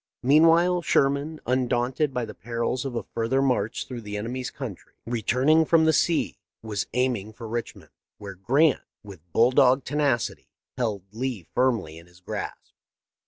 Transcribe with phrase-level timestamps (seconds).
[0.23, 5.45] Meanwhile Sherman, undaunted by the perils of a further march through the enemy's country, return
[5.45, 5.59] THE LIFE OF LINCOLN.
[5.59, 6.39] 56 1 ing from the sea,
[6.73, 12.19] was aiming for Richmond, where Grant, with bull dog tenacity, held Lee firmly in his
[12.19, 12.73] grasp.